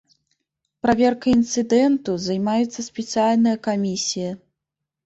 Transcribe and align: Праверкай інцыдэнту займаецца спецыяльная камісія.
Праверкай 0.85 1.33
інцыдэнту 1.39 2.17
займаецца 2.27 2.79
спецыяльная 2.89 3.57
камісія. 3.71 4.31